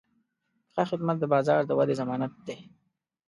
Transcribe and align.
ښه 0.73 0.83
خدمت 0.89 1.17
د 1.19 1.23
بازار 1.33 1.61
د 1.65 1.71
ودې 1.77 1.95
ضمانت 2.01 2.33
دی. 2.47 2.57